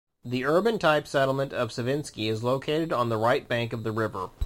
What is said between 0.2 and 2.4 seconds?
The urban-type settlement of Savinsky